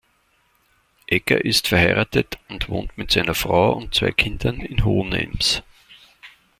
[1.07, 5.61] Egger ist verheiratet und wohnt mit seiner Frau und zwei Kindern in Hohenems.